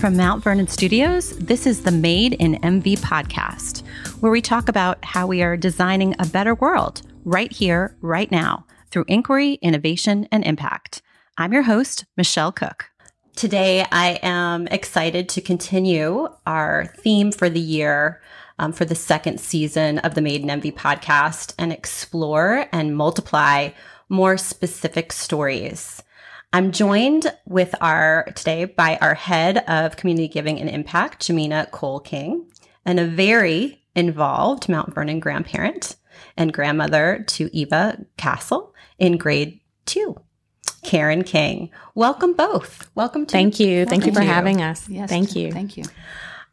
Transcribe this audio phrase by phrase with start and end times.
[0.00, 3.86] From Mount Vernon Studios, this is the Made in MV podcast,
[4.20, 8.64] where we talk about how we are designing a better world right here, right now,
[8.90, 11.02] through inquiry, innovation, and impact.
[11.36, 12.86] I'm your host, Michelle Cook.
[13.36, 18.22] Today, I am excited to continue our theme for the year
[18.58, 23.68] um, for the second season of the Made in MV podcast and explore and multiply
[24.08, 26.02] more specific stories.
[26.52, 32.00] I'm joined with our today by our head of community giving and impact, Jamina Cole
[32.00, 32.50] King,
[32.84, 35.94] and a very involved Mount Vernon grandparent
[36.36, 40.16] and grandmother to Eva Castle in grade two.
[40.82, 41.70] Karen King.
[41.94, 42.90] Welcome both.
[42.96, 43.86] Welcome to Thank you.
[43.86, 44.88] Thank you for having us.
[44.88, 45.08] Yes.
[45.08, 45.52] Thank you.
[45.52, 45.84] Thank you.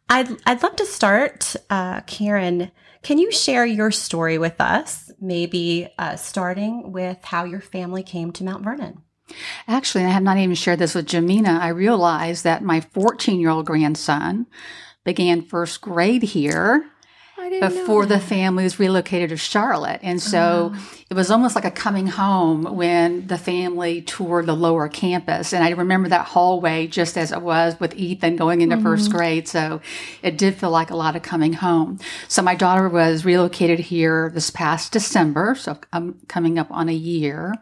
[0.09, 2.71] I'd I'd love to start, uh, Karen.
[3.01, 5.09] Can you share your story with us?
[5.19, 9.01] Maybe uh, starting with how your family came to Mount Vernon.
[9.67, 11.59] Actually, I have not even shared this with Jamina.
[11.59, 14.47] I realized that my 14 year old grandson
[15.03, 16.89] began first grade here
[17.59, 19.99] before the family was relocated to Charlotte.
[20.03, 20.73] And so
[21.09, 25.53] it was almost like a coming home when the family toured the lower campus.
[25.53, 29.17] And I remember that hallway just as it was with Ethan going into first mm-hmm.
[29.17, 29.47] grade.
[29.47, 29.79] So
[30.21, 31.99] it did feel like a lot of coming home.
[32.27, 35.55] So my daughter was relocated here this past December.
[35.55, 37.55] So I'm coming up on a year.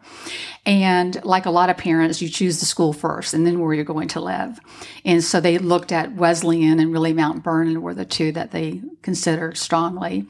[0.64, 3.84] And like a lot of parents, you choose the school first and then where you're
[3.84, 4.58] going to live.
[5.04, 8.82] And so they looked at Wesleyan and really Mount Vernon were the two that they
[9.02, 10.26] considered strongly.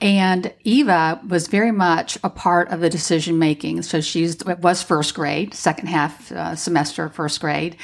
[0.00, 3.82] And Eva was very much a part of the decision making.
[3.82, 7.76] So she's was first grade, second half uh, semester of first grade,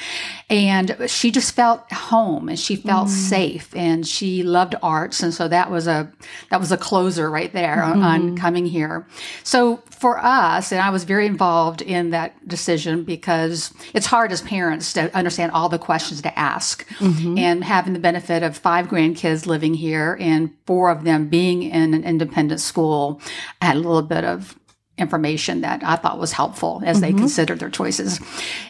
[0.49, 5.49] and she just felt home and she felt safe and she loved arts, and so
[5.49, 6.09] that was a
[6.51, 9.05] that was a closer right there on, on coming here.
[9.43, 14.41] So for us, and I was very involved in that decision because it's hard as
[14.41, 17.37] parents to understand all the questions to ask, mm-hmm.
[17.37, 21.93] and having the benefit of five grandkids living here and four of them being in
[21.93, 23.21] an independent school,
[23.61, 24.57] I had a little bit of
[24.97, 28.19] information that I thought was helpful as they considered their choices.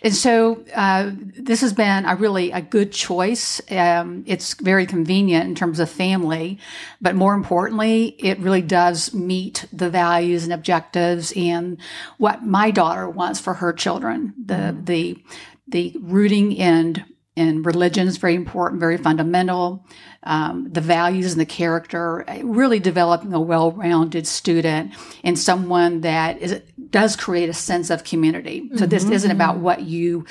[0.01, 3.61] And so uh, this has been a really a good choice.
[3.71, 6.57] Um, it's very convenient in terms of family,
[6.99, 11.77] but more importantly, it really does meet the values and objectives and
[12.17, 14.33] what my daughter wants for her children.
[14.43, 15.23] The the
[15.67, 17.05] the rooting and
[17.37, 19.85] and religion is very important, very fundamental.
[20.23, 26.41] Um, the values and the character, uh, really developing a well-rounded student and someone that
[26.41, 28.69] is does create a sense of community.
[28.75, 29.13] So this mm-hmm.
[29.13, 30.25] isn't about what you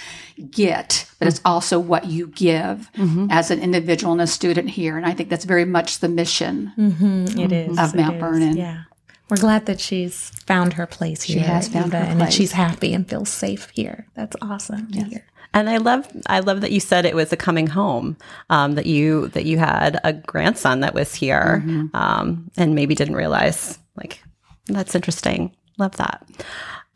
[0.50, 1.48] get, but it's mm-hmm.
[1.48, 3.26] also what you give mm-hmm.
[3.30, 4.96] as an individual and a student here.
[4.96, 6.72] And I think that's very much the mission.
[6.76, 8.56] It is Of it Mount is, Vernon.
[8.56, 8.84] Yeah,
[9.28, 11.38] we're glad that she's found her place here.
[11.38, 14.06] She has found Eva, her and that she's happy and feels safe here.
[14.14, 15.26] That's awesome to hear.
[15.54, 18.16] And I love I love that you said it was a coming home.
[18.50, 21.62] Um, that you that you had a grandson that was here,
[21.94, 23.78] um, and maybe didn't realize.
[23.96, 24.22] Like
[24.66, 25.54] that's interesting.
[25.78, 26.26] Love that.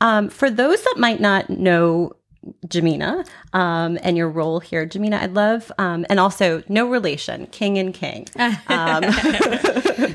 [0.01, 2.13] Um, for those that might not know
[2.67, 7.79] Jamina um, and your role here, Jamina, I'd love, um, and also no relation, King
[7.79, 8.27] and King.
[8.69, 9.03] Um,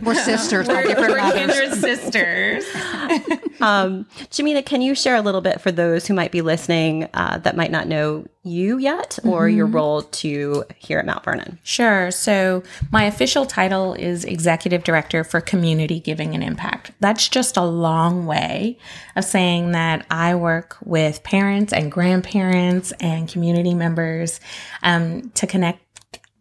[0.03, 1.79] We're sisters by different mothers.
[1.79, 2.65] sisters.
[3.63, 7.37] um, Jamina, can you share a little bit for those who might be listening uh,
[7.39, 11.57] that might not know you yet or your role to here at Mount Vernon?
[11.63, 12.11] Sure.
[12.11, 16.91] So, my official title is Executive Director for Community Giving and Impact.
[16.99, 18.77] That's just a long way
[19.15, 24.41] of saying that I work with parents and grandparents and community members
[24.81, 25.79] um, to connect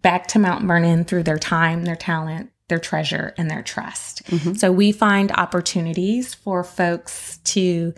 [0.03, 4.23] back to Mount Vernon through their time, their talent, their treasure, and their trust.
[4.57, 7.93] So, we find opportunities for folks to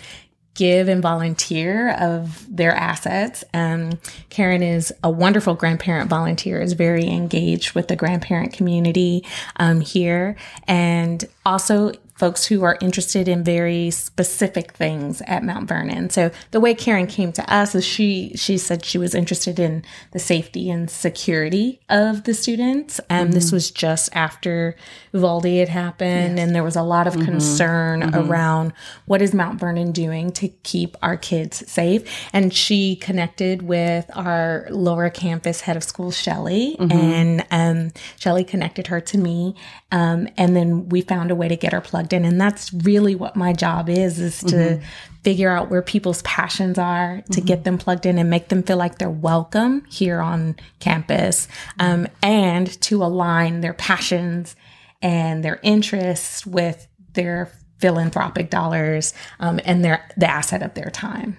[0.54, 3.42] give and volunteer of their assets.
[3.52, 3.98] Um,
[4.30, 9.24] Karen is a wonderful grandparent volunteer, is very engaged with the grandparent community
[9.56, 10.36] um, here,
[10.68, 11.92] and also
[12.24, 16.08] folks who are interested in very specific things at Mount Vernon.
[16.08, 19.84] So the way Karen came to us is she she said she was interested in
[20.12, 22.98] the safety and security of the students.
[23.10, 24.74] And this was just after
[25.12, 27.26] Uvalde had happened, and there was a lot of mm-hmm.
[27.26, 28.30] concern mm-hmm.
[28.30, 28.72] around
[29.04, 32.10] what is Mount Vernon doing to keep our kids safe.
[32.32, 38.86] And she connected with our lower campus head of school, Shelly, and um, Shelly connected
[38.86, 39.54] her to me.
[39.94, 42.24] Um, and then we found a way to get her plugged in.
[42.24, 44.80] And that's really what my job is, is to
[45.22, 48.76] figure out where people's passions are, to get them plugged in and make them feel
[48.76, 51.46] like they're welcome here on campus,
[51.78, 54.56] um, and to align their passions
[55.00, 61.36] and their interests with their philanthropic dollars um, and their the asset of their time.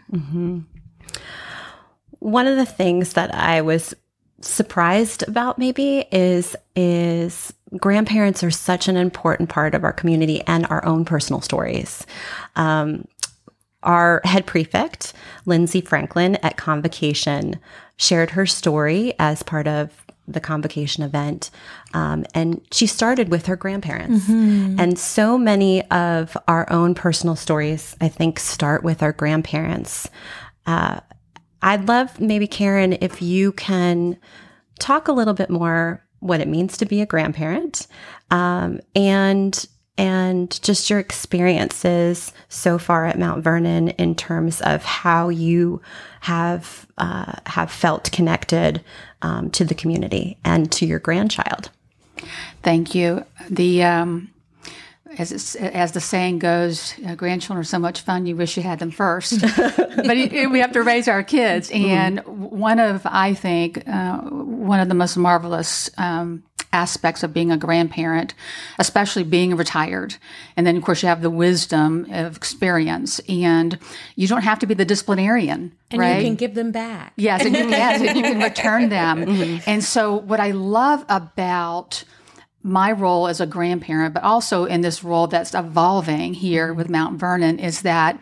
[2.20, 3.94] One of the things that I was
[4.42, 10.66] surprised about maybe is is grandparents are such an important part of our community and
[10.68, 12.06] our own personal stories.
[12.56, 13.06] Um,
[13.84, 15.14] our head prefect,
[15.46, 17.60] Lindsay Franklin at Convocation,
[17.98, 21.52] shared her story as part of the convocation event.
[21.94, 24.26] Um, and she started with her grandparents.
[24.26, 24.80] Mm-hmm.
[24.80, 30.10] And so many of our own personal stories, I think, start with our grandparents.
[30.66, 31.02] Uh,
[31.66, 34.18] I'd love maybe, Karen, if you can
[34.78, 37.88] talk a little bit more what it means to be a grandparent
[38.32, 39.68] um, and
[39.98, 45.82] and just your experiences so far at Mount Vernon in terms of how you
[46.22, 48.84] have uh, have felt connected
[49.24, 51.72] um, to the community and to your grandchild.
[52.62, 53.26] Thank you.
[53.50, 54.30] The um,
[55.18, 58.26] as as the saying goes, uh, grandchildren are so much fun.
[58.26, 61.70] You wish you had them first, but it, we have to raise our kids.
[61.70, 61.86] Mm-hmm.
[61.86, 62.20] And
[62.52, 66.44] one of I think uh, one of the most marvelous um,
[66.76, 68.34] aspects of being a grandparent,
[68.78, 70.16] especially being retired.
[70.58, 73.80] And then, of course, you have the wisdom of experience, and
[74.16, 75.72] you don't have to be the disciplinarian.
[75.90, 76.18] And right?
[76.18, 77.14] you can give them back.
[77.16, 79.26] Yes, and you, yes, and you can return them.
[79.36, 79.70] Mm-hmm.
[79.70, 82.04] And so, what I love about
[82.66, 87.20] my role as a grandparent, but also in this role that's evolving here with Mount
[87.20, 88.20] Vernon, is that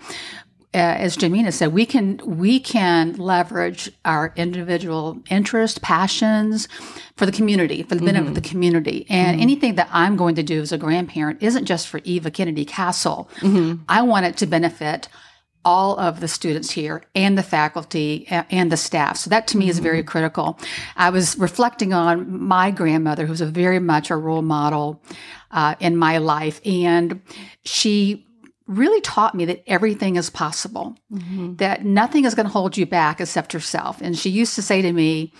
[0.75, 6.67] uh, as Jamina said, we can we can leverage our individual interest, passions
[7.15, 8.29] for the community, for the benefit mm-hmm.
[8.29, 9.05] of the community.
[9.07, 9.43] And mm-hmm.
[9.43, 13.29] anything that I'm going to do as a grandparent isn't just for Eva Kennedy Castle.
[13.39, 13.83] Mm-hmm.
[13.87, 15.07] I want it to benefit
[15.65, 19.17] all of the students here and the faculty and the staff.
[19.17, 20.07] So that to me is very mm-hmm.
[20.07, 20.59] critical.
[20.95, 25.01] I was reflecting on my grandmother, who's a very much a role model
[25.51, 27.21] uh, in my life, and
[27.63, 28.27] she
[28.65, 31.55] really taught me that everything is possible, mm-hmm.
[31.55, 34.01] that nothing is going to hold you back except yourself.
[34.01, 35.33] And she used to say to me,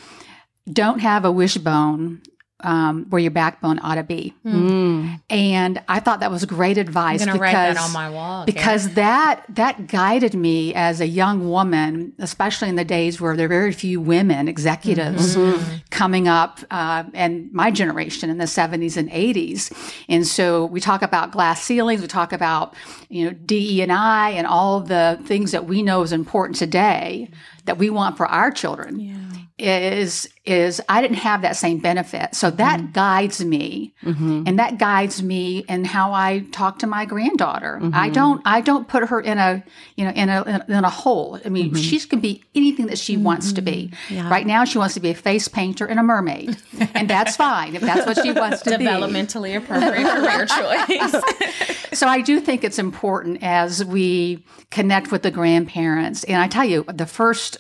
[0.71, 2.21] don't have a wishbone
[2.63, 4.33] um, where your backbone ought to be.
[4.45, 5.21] Mm.
[5.29, 7.21] And I thought that was great advice.
[7.21, 8.45] I'm because, write that on my wall.
[8.45, 8.93] Because yeah.
[8.93, 13.49] that that guided me as a young woman, especially in the days where there are
[13.49, 15.75] very few women executives mm-hmm.
[15.89, 19.71] coming up, uh, and my generation in the 70s and 80s.
[20.07, 22.75] And so we talk about glass ceilings, we talk about
[23.09, 27.29] you know DE and I, and all the things that we know is important today
[27.65, 28.99] that we want for our children.
[28.99, 32.35] Yeah is is I didn't have that same benefit.
[32.35, 32.91] So that mm-hmm.
[32.91, 33.93] guides me.
[34.03, 34.43] Mm-hmm.
[34.47, 37.79] And that guides me in how I talk to my granddaughter.
[37.81, 37.95] Mm-hmm.
[37.95, 39.63] I don't I don't put her in a
[39.95, 41.39] you know in a in a hole.
[41.45, 41.75] I mean, mm-hmm.
[41.75, 43.91] she can be anything that she wants to be.
[43.91, 44.13] Mm-hmm.
[44.15, 44.29] Yeah.
[44.29, 46.57] Right now she wants to be a face painter and a mermaid.
[46.93, 48.85] and that's fine if that's what she wants to be.
[48.85, 51.93] Developmentally appropriate career choice.
[51.93, 56.23] so I do think it's important as we connect with the grandparents.
[56.23, 57.59] And I tell you, the first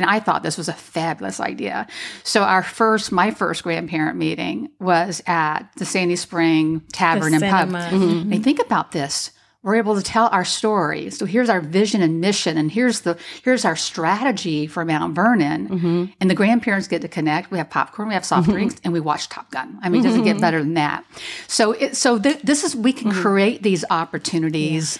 [0.00, 1.86] and I thought this was a fabulous idea.
[2.22, 7.68] So our first, my first grandparent meeting was at the Sandy Spring Tavern and Pub.
[7.68, 8.32] Mm-hmm.
[8.32, 9.30] And think about this.
[9.62, 11.10] We're able to tell our story.
[11.10, 15.68] So here's our vision and mission, and here's the here's our strategy for Mount Vernon.
[15.68, 16.04] Mm-hmm.
[16.18, 17.50] And the grandparents get to connect.
[17.50, 18.52] We have popcorn, we have soft mm-hmm.
[18.52, 19.78] drinks, and we watch Top Gun.
[19.82, 20.40] I mean, it doesn't get mm-hmm.
[20.40, 21.04] better than that.
[21.46, 23.20] So it, so th- this is we can mm-hmm.
[23.20, 24.98] create these opportunities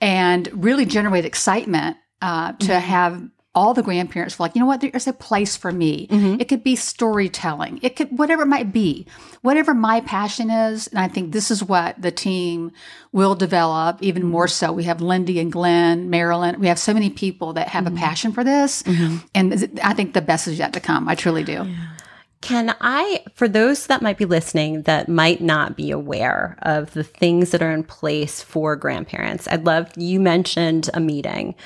[0.00, 0.08] yeah.
[0.08, 2.78] and really generate excitement uh, to mm-hmm.
[2.78, 6.06] have all the grandparents feel like, you know what, there's a place for me.
[6.08, 6.40] Mm-hmm.
[6.40, 7.80] It could be storytelling.
[7.82, 9.06] It could, whatever it might be,
[9.40, 10.86] whatever my passion is.
[10.88, 12.70] And I think this is what the team
[13.12, 14.72] will develop even more so.
[14.72, 16.60] We have Lindy and Glenn, Marilyn.
[16.60, 17.96] We have so many people that have mm-hmm.
[17.96, 18.82] a passion for this.
[18.82, 19.16] Mm-hmm.
[19.34, 21.08] And I think the best is yet to come.
[21.08, 21.52] I truly do.
[21.52, 21.88] Yeah.
[22.42, 27.02] Can I, for those that might be listening that might not be aware of the
[27.02, 31.56] things that are in place for grandparents, I'd love, you mentioned a meeting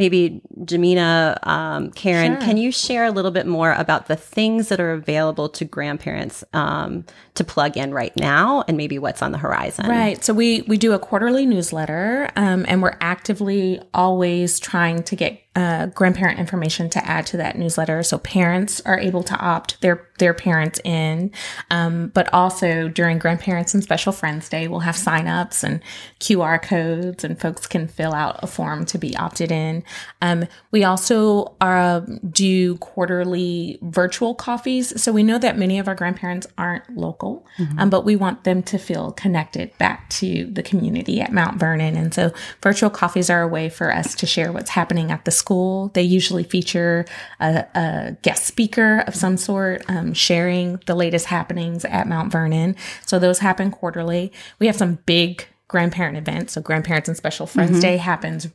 [0.00, 2.40] maybe Jamina, um, Karen, sure.
[2.40, 6.42] can you share a little bit more about the things that are available to grandparents
[6.54, 7.04] um,
[7.34, 9.86] to plug in right now, and maybe what's on the horizon?
[9.86, 10.24] Right.
[10.24, 15.42] So we we do a quarterly newsletter, um, and we're actively always trying to get
[15.56, 20.08] uh, grandparent information to add to that newsletter, so parents are able to opt their
[20.18, 21.32] their parents in.
[21.70, 25.82] Um, but also during Grandparents and Special Friends Day, we'll have signups and
[26.20, 29.82] QR codes, and folks can fill out a form to be opted in.
[30.22, 35.00] Um, we also uh, do quarterly virtual coffees.
[35.00, 37.78] So we know that many of our grandparents aren't local, mm-hmm.
[37.78, 41.96] um, but we want them to feel connected back to the community at Mount Vernon.
[41.96, 42.32] And so
[42.62, 45.88] virtual coffees are a way for us to share what's happening at the school.
[45.94, 47.04] They usually feature
[47.40, 52.76] a, a guest speaker of some sort, um, sharing the latest happenings at Mount Vernon.
[53.06, 54.32] So those happen quarterly.
[54.58, 56.54] We have some big grandparent events.
[56.54, 57.80] So Grandparents and Special Friends mm-hmm.
[57.80, 58.48] Day happens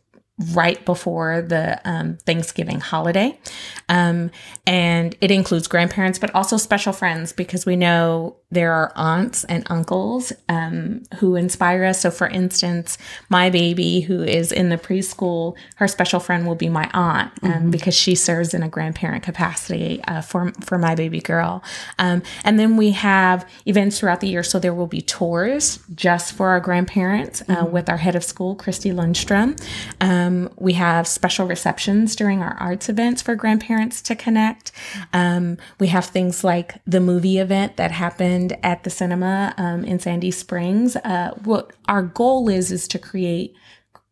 [0.53, 3.39] right before the um, Thanksgiving holiday.
[3.87, 4.31] Um,
[4.67, 9.65] and it includes grandparents, but also special friends because we know there are aunts and
[9.69, 12.01] uncles um, who inspire us.
[12.01, 12.97] So, for instance,
[13.29, 17.51] my baby who is in the preschool, her special friend will be my aunt um,
[17.51, 17.69] mm-hmm.
[17.69, 21.63] because she serves in a grandparent capacity uh, for, for my baby girl.
[21.97, 24.43] Um, and then we have events throughout the year.
[24.43, 27.71] So, there will be tours just for our grandparents uh, mm-hmm.
[27.71, 29.61] with our head of school, Christy Lundstrom.
[30.01, 30.24] Um,
[30.57, 34.71] we have special receptions during our arts events for grandparents to connect.
[35.13, 39.99] Um, we have things like the movie event that happened at the cinema um, in
[39.99, 40.95] Sandy Springs.
[40.97, 43.55] Uh, what our goal is is to create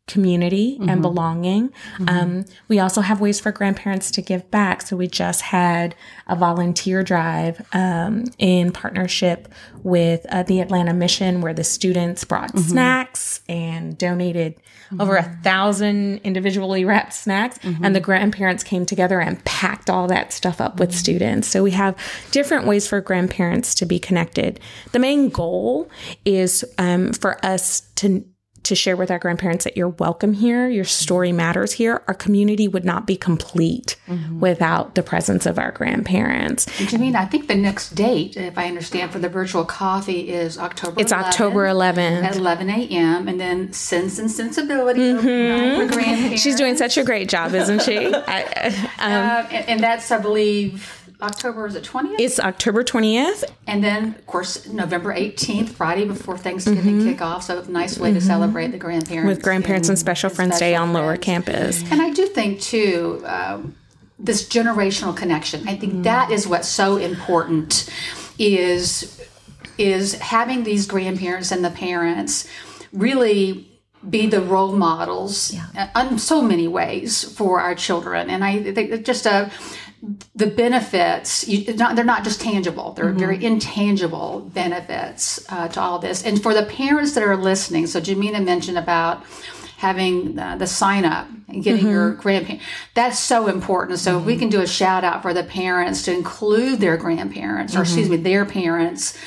[0.07, 0.89] community mm-hmm.
[0.89, 1.69] and belonging.
[1.69, 2.09] Mm-hmm.
[2.09, 4.81] Um, we also have ways for grandparents to give back.
[4.81, 5.95] So we just had
[6.27, 9.47] a volunteer drive um, in partnership
[9.81, 12.69] with uh, the Atlanta Mission, where the students brought mm-hmm.
[12.69, 14.55] snacks and donated
[14.99, 20.31] over a thousand individually wrapped snacks, and the grandparents came together and packed all that
[20.31, 21.47] stuff up with students.
[21.47, 21.97] So we have
[22.29, 24.59] different ways for grandparents to be connected.
[24.91, 25.89] The main goal
[26.25, 28.23] is um, for us to
[28.63, 32.03] to share with our grandparents that you're welcome here, your story matters here.
[32.07, 34.39] Our community would not be complete mm-hmm.
[34.39, 36.65] without the presence of our grandparents.
[36.65, 41.01] Janine, I think the next date, if I understand, for the virtual coffee is October.
[41.01, 43.27] It's 11th, October 11th at 11 a.m.
[43.27, 45.87] and then Sense and Sensibility mm-hmm.
[45.87, 46.41] for grandparents.
[46.41, 47.97] She's doing such a great job, isn't she?
[48.13, 48.43] I,
[48.99, 52.19] um, uh, and, and that's, I believe October is it 20th?
[52.19, 53.45] It's October 20th.
[53.65, 57.23] And then, of course, November 18th, Friday before Thanksgiving mm-hmm.
[57.23, 57.43] kickoff.
[57.43, 58.19] So, a nice way mm-hmm.
[58.19, 59.27] to celebrate the grandparents.
[59.27, 61.81] With Grandparents and, and Special Friends Day on Lower Campus.
[61.91, 63.75] And I do think, too, um,
[64.19, 65.67] this generational connection.
[65.67, 66.01] I think mm-hmm.
[66.03, 67.89] that is what's so important
[68.37, 69.19] is
[69.77, 72.47] is having these grandparents and the parents
[72.91, 73.67] really
[74.07, 75.89] be the role models yeah.
[75.99, 78.29] in so many ways for our children.
[78.29, 79.49] And I think just a
[80.35, 83.19] the benefits you, not, they're not just tangible they're mm-hmm.
[83.19, 88.01] very intangible benefits uh, to all this and for the parents that are listening so
[88.01, 89.23] jamina mentioned about
[89.77, 91.91] having uh, the sign up and getting mm-hmm.
[91.91, 94.25] your grandparents that's so important so mm-hmm.
[94.25, 98.09] we can do a shout out for the parents to include their grandparents or excuse
[98.09, 98.23] me mm-hmm.
[98.23, 99.17] their parents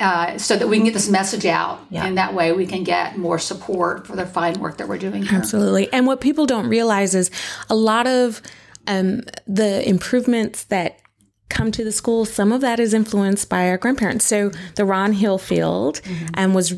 [0.00, 2.06] uh, so that we can get this message out yeah.
[2.06, 5.22] and that way we can get more support for the fine work that we're doing
[5.22, 5.38] here.
[5.38, 7.30] absolutely and what people don't realize is
[7.68, 8.40] a lot of
[8.86, 10.98] um, the improvements that
[11.48, 14.24] come to the school, some of that is influenced by our grandparents.
[14.24, 16.26] So the Ron Hill Field mm-hmm.
[16.34, 16.74] um, was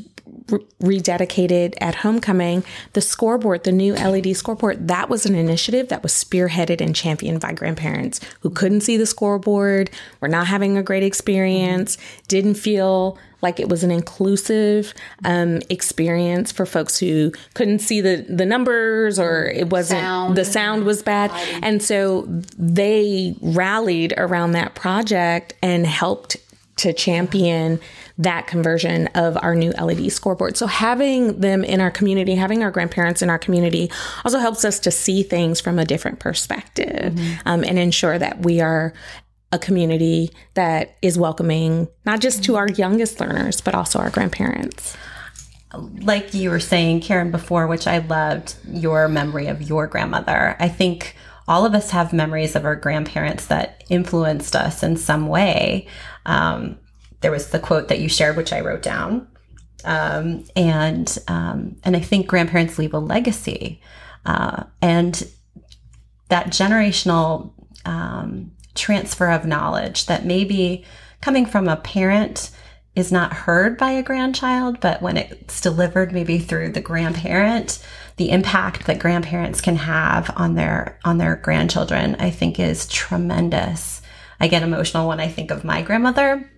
[0.47, 2.65] rededicated at homecoming.
[2.93, 7.41] The scoreboard, the new LED scoreboard, that was an initiative that was spearheaded and championed
[7.41, 11.97] by grandparents who couldn't see the scoreboard, were not having a great experience,
[12.29, 14.93] didn't feel like it was an inclusive
[15.25, 20.37] um, experience for folks who couldn't see the, the numbers or it wasn't sound.
[20.37, 21.31] the sound was bad.
[21.63, 22.27] And so
[22.59, 26.39] they rallied around that project and helped
[26.77, 27.79] to champion
[28.19, 30.57] that conversion of our new LED scoreboard.
[30.57, 33.91] So having them in our community, having our grandparents in our community
[34.25, 37.49] also helps us to see things from a different perspective mm-hmm.
[37.49, 38.93] um, and ensure that we are
[39.53, 44.97] a community that is welcoming, not just to our youngest learners, but also our grandparents.
[46.01, 50.57] Like you were saying, Karen, before, which I loved your memory of your grandmother.
[50.59, 55.29] I think all of us have memories of our grandparents that influenced us in some
[55.29, 55.87] way.
[56.27, 56.79] Um,
[57.21, 59.29] there was the quote that you shared, which I wrote down.
[59.85, 63.83] Um, and um, and I think grandparents leave a legacy,
[64.25, 65.29] uh, and
[66.29, 67.53] that generational
[67.85, 70.85] um, transfer of knowledge that maybe
[71.21, 72.51] coming from a parent
[72.95, 77.85] is not heard by a grandchild, but when it's delivered maybe through the grandparent,
[78.17, 84.01] the impact that grandparents can have on their on their grandchildren, I think is tremendous.
[84.39, 86.49] I get emotional when I think of my grandmother.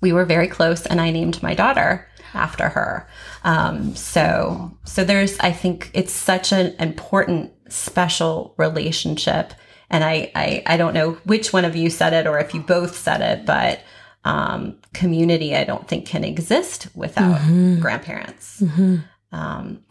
[0.00, 3.06] We were very close, and I named my daughter after her.
[3.44, 9.54] Um, so, so there's, I think it's such an important, special relationship
[9.92, 12.60] and I, I, I don't know which one of you said it or if you
[12.60, 13.82] both said it, but
[14.24, 17.80] um, community I don't think can exist without mm-hmm.
[17.80, 18.60] grandparents.
[18.60, 18.96] Mm-hmm.
[19.32, 19.84] Um,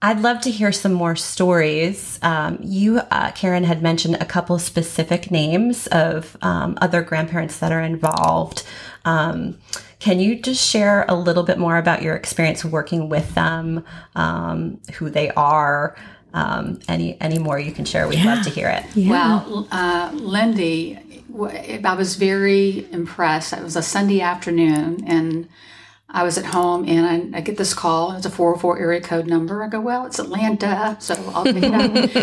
[0.00, 2.20] I'd love to hear some more stories.
[2.22, 7.72] Um, you, uh, Karen, had mentioned a couple specific names of um, other grandparents that
[7.72, 8.62] are involved.
[9.04, 9.58] Um,
[9.98, 13.84] can you just share a little bit more about your experience working with them,
[14.14, 15.96] um, who they are?
[16.34, 18.34] Um, any any more you can share, we'd yeah.
[18.34, 18.84] love to hear it.
[18.94, 19.10] Yeah.
[19.10, 20.98] Well, uh, Lindy,
[21.84, 23.52] I was very impressed.
[23.52, 25.48] It was a Sunday afternoon, and
[26.10, 28.12] I was at home and I, I, get this call.
[28.12, 29.62] It's a 404 area code number.
[29.62, 31.74] I go, well, it's Atlanta, so I'll pick it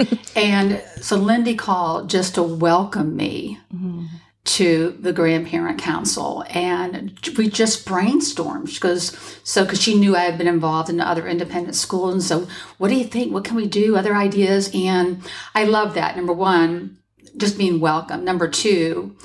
[0.02, 0.20] up.
[0.36, 4.06] and so Lindy called just to welcome me mm-hmm.
[4.46, 10.38] To the grandparent council, and we just brainstormed because so because she knew I had
[10.38, 12.48] been involved in other independent schools, and so
[12.78, 13.34] what do you think?
[13.34, 13.98] What can we do?
[13.98, 14.70] Other ideas?
[14.74, 15.22] And
[15.56, 16.16] I love that.
[16.16, 16.98] Number one,
[17.36, 18.24] just being welcome.
[18.24, 19.16] Number two.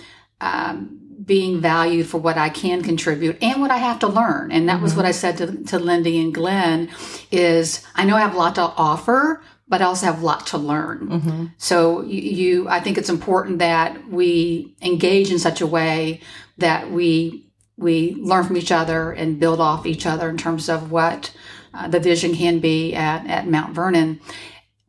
[0.41, 4.51] Um, being valued for what I can contribute and what I have to learn.
[4.51, 4.83] And that mm-hmm.
[4.83, 6.91] was what I said to, to Lindy and Glenn
[7.31, 10.49] is I know I have a lot to offer, but I also have a lot
[10.49, 11.09] to learn.
[11.09, 11.47] Mm-hmm.
[11.57, 16.21] So you, you, I think it's important that we engage in such a way
[16.59, 17.47] that we,
[17.79, 21.33] we learn from each other and build off each other in terms of what
[21.73, 24.21] uh, the vision can be at, at Mount Vernon.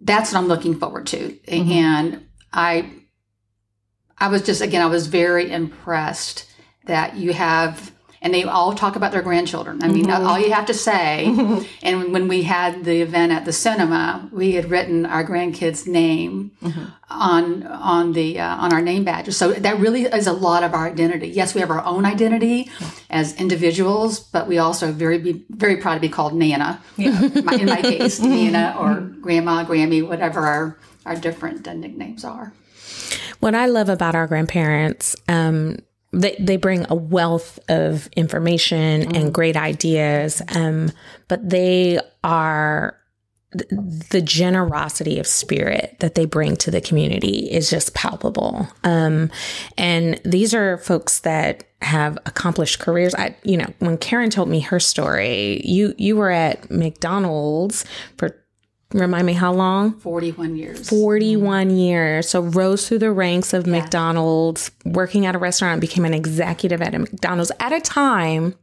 [0.02, 1.30] That's what I'm looking forward to.
[1.48, 1.72] Mm-hmm.
[1.72, 2.92] And I,
[4.18, 6.50] I was just, again, I was very impressed
[6.86, 9.84] that you have, and they all talk about their grandchildren.
[9.84, 10.28] I mean, mm-hmm.
[10.28, 11.26] all you have to say.
[11.82, 16.52] and when we had the event at the cinema, we had written our grandkids' name
[16.62, 16.86] mm-hmm.
[17.10, 19.38] on on the uh, on our name badges.
[19.38, 21.30] So that really is a lot of our identity.
[21.30, 22.70] Yes, we have our own identity
[23.10, 26.80] as individuals, but we also very be very proud to be called Nana.
[26.98, 27.20] Yeah.
[27.24, 32.54] in my case, Nana or Grandma, Grammy, whatever our our different uh, nicknames are.
[33.40, 35.80] What I love about our grandparents, um,
[36.14, 39.18] they, they bring a wealth of information mm.
[39.18, 40.92] and great ideas, um,
[41.28, 42.98] but they are
[43.54, 48.68] the generosity of spirit that they bring to the community is just palpable.
[48.86, 49.30] Um,
[49.78, 53.14] and these are folks that have accomplished careers.
[53.16, 57.84] I, you know, when Karen told me her story, you you were at McDonald's
[58.18, 58.41] for
[58.94, 59.94] Remind me how long?
[60.00, 60.90] 41 years.
[60.90, 61.78] 41 mm-hmm.
[61.78, 62.30] years.
[62.30, 63.80] So rose through the ranks of yeah.
[63.80, 68.56] McDonald's, working at a restaurant, became an executive at a McDonald's at a time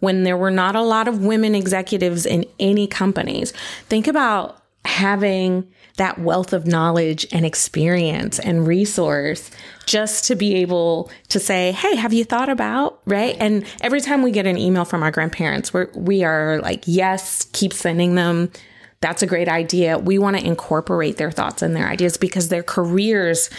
[0.00, 3.52] when there were not a lot of women executives in any companies.
[3.88, 9.50] Think about having that wealth of knowledge and experience and resource
[9.86, 13.36] just to be able to say, Hey, have you thought about, right?
[13.38, 17.46] And every time we get an email from our grandparents, we're, we are like, yes,
[17.52, 18.50] keep sending them
[19.04, 19.98] that's a great idea.
[19.98, 23.50] We want to incorporate their thoughts and their ideas because their careers,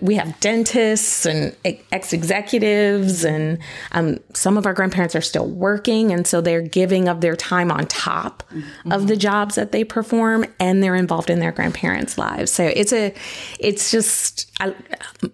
[0.00, 1.54] we have dentists and
[1.92, 3.58] ex executives, and
[3.92, 6.12] um, some of our grandparents are still working.
[6.12, 8.90] And so they're giving of their time on top mm-hmm.
[8.90, 12.50] of the jobs that they perform, and they're involved in their grandparents' lives.
[12.50, 13.12] So it's a,
[13.60, 14.74] it's just I,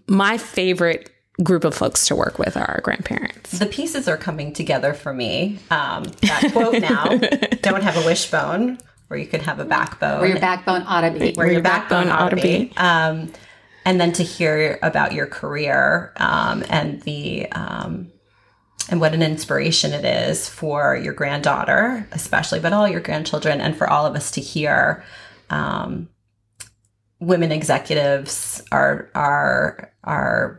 [0.09, 1.09] my favorite
[1.45, 3.61] group of folks to work with are our grandparents.
[3.61, 5.61] The pieces are coming together for me.
[5.71, 7.17] Um, that quote now,
[7.63, 8.79] don't have a wishbone
[9.13, 10.21] where you could have a backbone.
[10.21, 11.35] Where your backbone ought to be.
[11.35, 12.65] Where, where your, backbone, backbone ought to be.
[12.65, 12.77] be.
[12.79, 13.31] Um,
[13.85, 18.11] and then to hear about your career um, and the um,
[18.89, 23.77] and what an inspiration it is for your granddaughter, especially, but all your grandchildren, and
[23.77, 25.05] for all of us to hear
[25.51, 26.09] um,
[27.21, 30.59] women executives are are are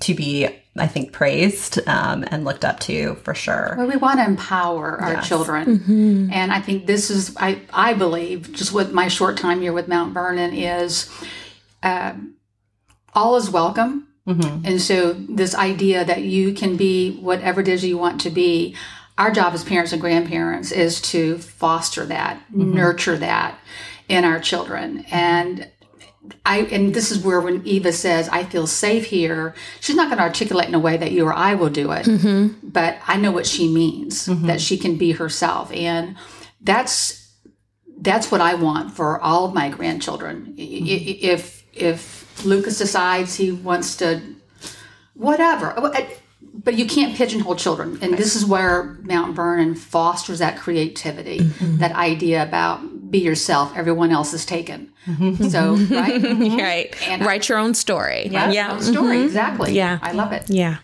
[0.00, 3.74] to be I think praised um, and looked up to for sure.
[3.76, 5.28] Well, we want to empower our yes.
[5.28, 6.32] children, mm-hmm.
[6.32, 9.86] and I think this is I I believe just with my short time here with
[9.86, 11.10] Mount Vernon is
[11.82, 12.14] uh,
[13.12, 14.64] all is welcome, mm-hmm.
[14.64, 18.74] and so this idea that you can be whatever it is you want to be.
[19.18, 22.72] Our job as parents and grandparents is to foster that, mm-hmm.
[22.72, 23.58] nurture that
[24.08, 25.68] in our children, and
[26.46, 30.18] I and this is where when Eva says I feel safe here, she's not going
[30.18, 32.68] to articulate in a way that you or I will do it, mm-hmm.
[32.68, 34.46] but I know what she means mm-hmm.
[34.46, 36.16] that she can be herself, and
[36.60, 37.32] that's
[37.98, 40.54] that's what I want for all of my grandchildren.
[40.56, 40.86] Mm-hmm.
[40.86, 44.20] If if Lucas decides he wants to,
[45.14, 45.74] whatever,
[46.54, 51.78] but you can't pigeonhole children, and this is where Mount Vernon fosters that creativity, mm-hmm.
[51.78, 53.72] that idea about be yourself.
[53.76, 54.92] Everyone else is taken.
[55.06, 55.48] Mm-hmm.
[55.48, 56.56] So right, mm-hmm.
[56.58, 57.08] right.
[57.08, 58.28] And Write your own story.
[58.28, 58.78] Yeah, yeah.
[58.78, 59.26] story mm-hmm.
[59.26, 59.72] exactly.
[59.72, 60.48] Yeah, I love it.
[60.48, 60.78] Yeah.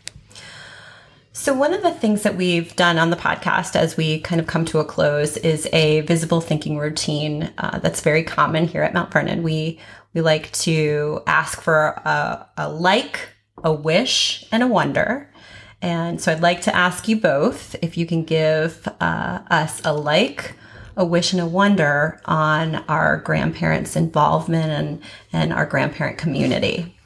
[1.33, 4.49] So, one of the things that we've done on the podcast as we kind of
[4.49, 8.93] come to a close is a visible thinking routine uh, that's very common here at
[8.93, 9.45] Mount Vernon.
[9.45, 9.79] We
[10.15, 13.21] we like to ask for a, a like,
[13.63, 15.31] a wish, and a wonder.
[15.81, 19.93] And so, I'd like to ask you both if you can give uh, us a
[19.93, 20.55] like,
[20.97, 26.97] a wish and a wonder on our grandparents' involvement and, and our grandparent community.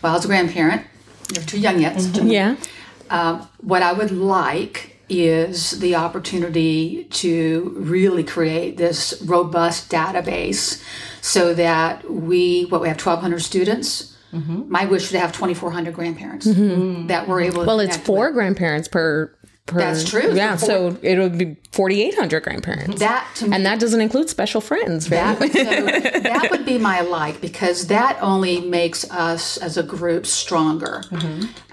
[0.00, 0.86] Well, as a grandparent,
[1.34, 1.96] you're too young yet.
[1.96, 2.26] Mm-hmm.
[2.28, 2.56] Yeah.
[3.10, 10.82] Uh, what I would like is the opportunity to really create this robust database
[11.20, 14.13] so that we, what we have 1,200 students.
[14.34, 14.70] Mm-hmm.
[14.70, 17.06] My wish to have 2,400 grandparents mm-hmm.
[17.06, 17.64] that were able.
[17.64, 18.34] Well, it's four with.
[18.34, 19.34] grandparents per
[19.66, 20.34] per, That's true.
[20.34, 22.98] Yeah, So so it would be 4,800 grandparents.
[23.00, 25.38] that to me and that doesn't include special friends, right?
[25.38, 25.52] That,
[26.12, 31.02] so that would be my like because that only makes us as a group stronger.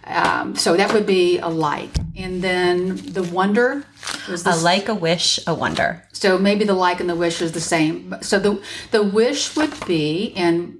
[0.04, 1.92] Um, so that would be a like.
[2.16, 3.86] And then the wonder
[4.30, 6.04] was A like, a wish, a wonder.
[6.12, 8.16] so maybe the like and the wish is the same.
[8.22, 10.78] So the the wish would be and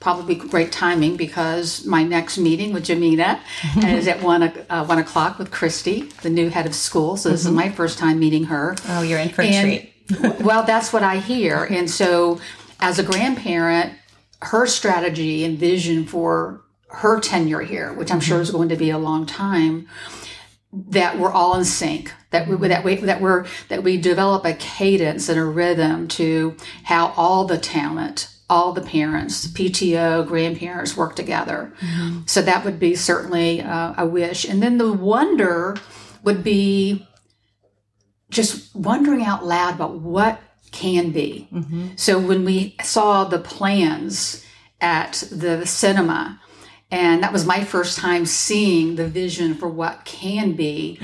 [0.00, 3.40] probably great timing because my next meeting with Jamina
[3.84, 7.16] is at one uh, one o'clock with Christy, the new head of school.
[7.16, 8.74] So this is my first time meeting her.
[8.88, 9.92] Oh, you're in for a treat.
[10.40, 11.64] well, that's what I hear.
[11.64, 12.40] And so,
[12.80, 13.94] as a grandparent,
[14.42, 18.90] her strategy and vision for her tenure here, which I'm sure is going to be
[18.90, 19.86] a long time,
[20.72, 22.12] that we're all in sync.
[22.30, 26.56] That we that we that we're that we develop a cadence and a rhythm to
[26.84, 31.72] how all the talent, all the parents, PTO, grandparents work together.
[32.26, 34.44] So that would be certainly uh, a wish.
[34.44, 35.76] And then the wonder
[36.24, 37.06] would be
[38.30, 40.40] just wondering out loud about what
[40.72, 41.48] can be.
[41.96, 44.44] So when we saw the plans
[44.80, 46.40] at the cinema,
[46.90, 50.98] and that was my first time seeing the vision for what can be.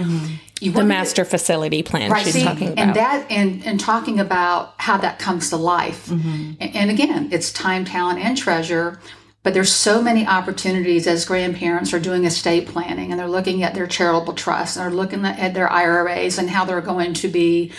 [0.61, 2.79] You the master facility plan Right, she's see, talking about.
[2.79, 6.11] and that and and talking about how that comes to life.
[6.11, 8.99] And, and again, it's time, talent, and treasure.
[9.43, 13.75] But there's so many opportunities as grandparents are doing estate planning and they're looking at
[13.75, 17.71] their charitable trusts and they're looking at their IRAs and how they're going to be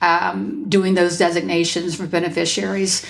[0.00, 3.04] um, doing those designations for beneficiaries.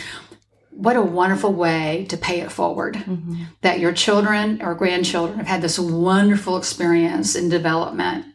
[0.81, 2.95] What a wonderful way to pay it forward.
[2.95, 3.45] Mm-hmm.
[3.63, 8.27] That your children or grandchildren have had this wonderful experience in development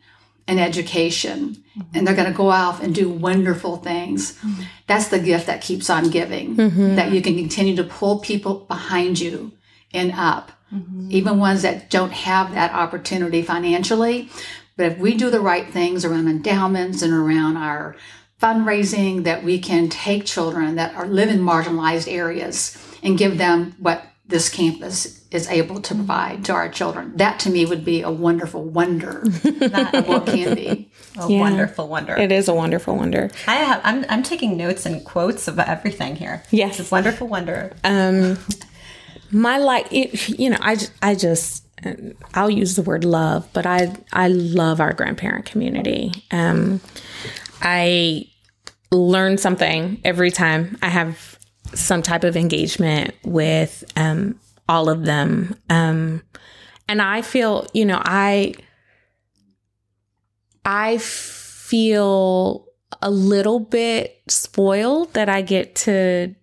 [0.47, 1.97] and education mm-hmm.
[1.97, 4.33] and they're going to go off and do wonderful things.
[4.33, 4.63] Mm-hmm.
[4.87, 6.55] That's the gift that keeps on giving
[6.95, 9.53] that you can continue to pull people behind you
[9.93, 10.51] and up
[11.09, 14.29] even ones that don't have that opportunity financially.
[14.77, 17.95] But if we do the right things around endowments and around our
[18.41, 23.75] fundraising that we can take children that are live in marginalized areas and give them
[23.79, 27.15] what this campus is able to provide to our children.
[27.17, 30.89] That to me would be a wonderful wonder of what can be.
[31.17, 32.15] A wonderful wonder.
[32.15, 33.29] it is a wonderful wonder.
[33.47, 36.43] I have, I'm, I'm taking notes and quotes of everything here.
[36.51, 36.79] Yes.
[36.79, 37.73] It's a wonderful wonder.
[37.83, 38.37] Um,
[39.31, 41.65] my like, it, you know, I, I just,
[42.33, 46.11] I'll use the word love, but I, I love our grandparent community.
[46.31, 46.81] Um,
[47.61, 48.29] I
[48.91, 51.39] learn something every time I have
[51.73, 54.39] some type of engagement with um,
[54.69, 55.55] all of them.
[55.69, 56.23] Um,
[56.87, 58.53] and I feel, you know, I
[60.63, 62.65] I feel
[63.01, 66.35] a little bit spoiled that I get to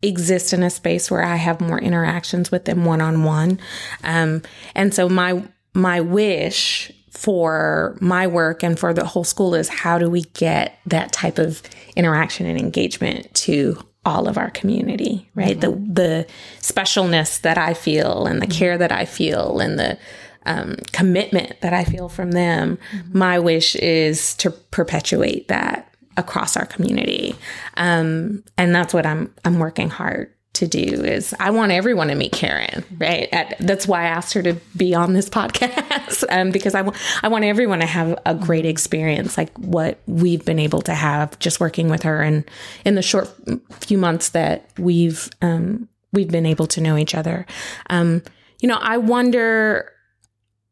[0.00, 3.60] exist in a space where I have more interactions with them one on one.
[4.02, 9.98] And so my my wish for my work and for the whole school is how
[9.98, 11.62] do we get that type of
[11.94, 15.60] interaction and engagement to all of our community, right?
[15.60, 16.26] The the
[16.58, 19.98] specialness that I feel and the care that I feel and the
[20.44, 22.78] um, commitment that I feel from them.
[23.12, 27.36] My wish is to perpetuate that across our community,
[27.76, 30.80] um, and that's what I'm I'm working hard to do.
[30.80, 33.28] Is I want everyone to meet Karen, right?
[33.32, 36.96] At, that's why I asked her to be on this podcast um, because I want
[37.22, 41.38] I want everyone to have a great experience, like what we've been able to have
[41.38, 42.44] just working with her and
[42.84, 43.30] in the short
[43.70, 47.46] few months that we've um, we've been able to know each other.
[47.88, 48.22] Um,
[48.60, 49.90] you know, I wonder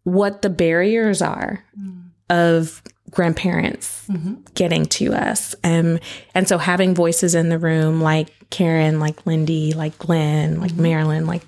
[0.04, 1.64] what the barriers are
[2.28, 4.06] of grandparents
[4.54, 5.54] getting to us.
[5.64, 5.98] Um,
[6.34, 11.26] and so having voices in the room like Karen, like Lindy, like Glenn, like Marilyn,
[11.26, 11.42] like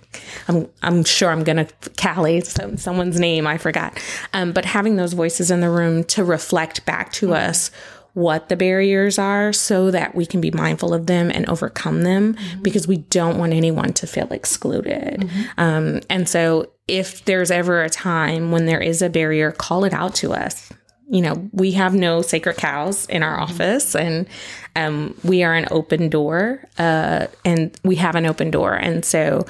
[0.49, 1.67] I'm, I'm sure I'm to
[2.01, 3.99] Callie, some, someone's name I forgot.
[4.33, 7.71] Um, but having those voices in the room to reflect back to us
[8.15, 12.37] what the barriers are so that we can be mindful of them and overcome them
[12.61, 15.29] because we don't want anyone to feel excluded.
[15.57, 19.95] Um, and so if there's ever a time when there is a barrier, call it
[19.95, 20.71] out to us.
[21.13, 24.27] You know, we have no sacred cows in our office and
[24.75, 28.73] um, we are an open door uh, and we have an open door.
[28.73, 29.45] And so,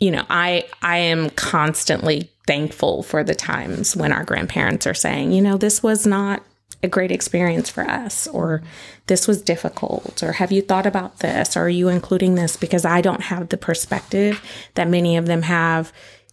[0.00, 5.32] you know, I I am constantly thankful for the times when our grandparents are saying,
[5.32, 6.42] you know, this was not
[6.82, 8.62] a great experience for us or
[9.06, 11.56] this was difficult or have you thought about this?
[11.56, 12.56] Or are you including this?
[12.56, 14.42] Because I don't have the perspective
[14.74, 15.92] that many of them have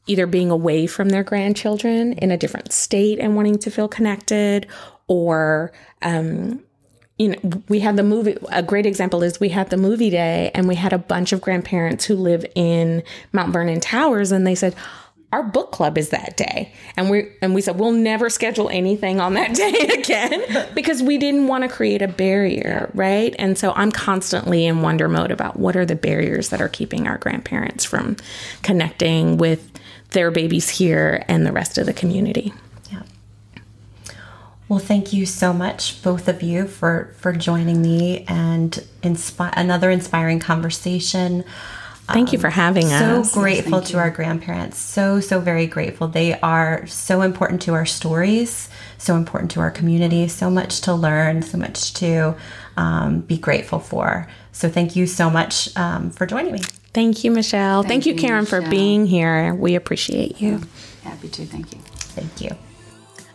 [0.10, 4.68] either being away from their grandchildren in a different state and wanting to feel connected
[5.08, 6.62] or um
[7.20, 8.38] you know, we had the movie.
[8.50, 11.42] A great example is we had the movie day and we had a bunch of
[11.42, 14.74] grandparents who live in Mount Vernon Towers and they said,
[15.32, 19.20] our book club is that day and we and we said we'll never schedule anything
[19.20, 23.72] on that day again because we didn't want to create a barrier right and so
[23.74, 27.86] i'm constantly in wonder mode about what are the barriers that are keeping our grandparents
[27.86, 28.16] from
[28.64, 29.72] connecting with
[30.12, 32.54] their babies here and the rest of the community
[32.92, 33.04] yeah
[34.68, 39.90] well thank you so much both of you for for joining me and inspire another
[39.90, 41.44] inspiring conversation
[42.14, 43.32] Thank you for having so us.
[43.32, 44.78] So grateful to our grandparents.
[44.78, 46.08] So, so very grateful.
[46.08, 50.94] They are so important to our stories, so important to our community, so much to
[50.94, 52.36] learn, so much to
[52.78, 54.28] um, be grateful for.
[54.52, 56.62] So, thank you so much um, for joining me.
[56.94, 57.84] Thank you, Michelle.
[57.84, 58.64] Thank, thank you, Karen, Michelle.
[58.64, 59.54] for being here.
[59.54, 60.62] We appreciate you.
[61.04, 61.46] Happy to.
[61.46, 61.80] Thank you.
[61.82, 62.50] Thank you.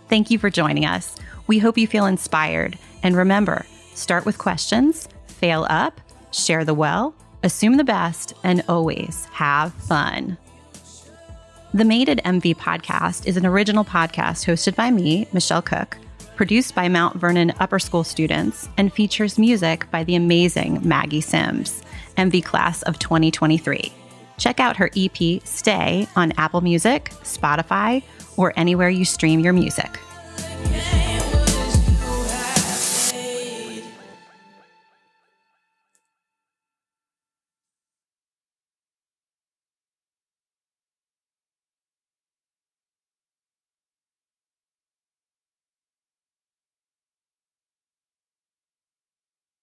[0.08, 1.14] Thank you for joining us.
[1.46, 2.78] We hope you feel inspired.
[3.02, 6.00] And remember, start with questions, fail up,
[6.32, 7.14] share the well
[7.44, 10.36] assume the best, and always have fun.
[11.74, 15.98] The Made at MV podcast is an original podcast hosted by me, Michelle Cook,
[16.36, 21.82] produced by Mount Vernon Upper School students, and features music by the amazing Maggie Sims,
[22.16, 23.92] MV class of 2023.
[24.38, 28.02] Check out her EP, Stay, on Apple Music, Spotify,
[28.36, 29.98] or anywhere you stream your music.